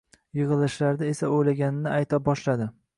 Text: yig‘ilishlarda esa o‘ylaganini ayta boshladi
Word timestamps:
yig‘ilishlarda 0.39 1.11
esa 1.13 1.31
o‘ylaganini 1.37 1.95
ayta 1.95 2.25
boshladi 2.31 2.73